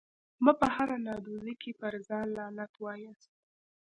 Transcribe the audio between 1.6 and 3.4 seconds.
کي پر ځان لعنت واياست